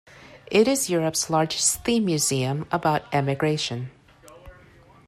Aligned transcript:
It 0.49 0.67
is 0.67 0.89
Europe's 0.89 1.29
largest 1.29 1.83
theme 1.83 2.05
museum 2.05 2.67
about 2.71 3.03
emigration. 3.13 3.91